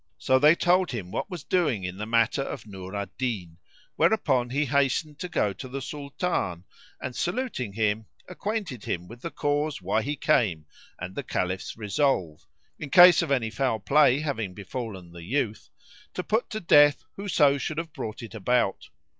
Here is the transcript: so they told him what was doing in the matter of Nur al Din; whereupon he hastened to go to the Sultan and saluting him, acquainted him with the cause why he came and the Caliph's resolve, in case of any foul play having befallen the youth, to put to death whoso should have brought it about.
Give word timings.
so 0.17 0.39
they 0.39 0.55
told 0.55 0.89
him 0.89 1.11
what 1.11 1.29
was 1.29 1.43
doing 1.43 1.83
in 1.83 1.97
the 1.97 2.07
matter 2.07 2.41
of 2.41 2.65
Nur 2.65 2.95
al 2.95 3.05
Din; 3.19 3.59
whereupon 3.97 4.49
he 4.49 4.65
hastened 4.65 5.19
to 5.19 5.29
go 5.29 5.53
to 5.53 5.67
the 5.67 5.79
Sultan 5.79 6.63
and 6.99 7.15
saluting 7.15 7.73
him, 7.73 8.07
acquainted 8.27 8.85
him 8.85 9.07
with 9.07 9.21
the 9.21 9.29
cause 9.29 9.79
why 9.79 10.01
he 10.01 10.15
came 10.15 10.65
and 10.97 11.13
the 11.13 11.21
Caliph's 11.21 11.77
resolve, 11.77 12.47
in 12.79 12.89
case 12.89 13.21
of 13.21 13.29
any 13.29 13.51
foul 13.51 13.77
play 13.79 14.21
having 14.21 14.55
befallen 14.55 15.11
the 15.11 15.21
youth, 15.21 15.69
to 16.15 16.23
put 16.23 16.49
to 16.49 16.59
death 16.59 17.03
whoso 17.15 17.59
should 17.59 17.77
have 17.77 17.93
brought 17.93 18.23
it 18.23 18.33
about. 18.33 18.89